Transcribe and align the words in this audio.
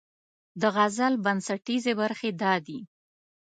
د 0.61 0.63
غزل 0.75 1.13
بنسټیزې 1.25 1.93
برخې 2.01 2.29
دا 2.41 2.53
دي: 2.65 2.79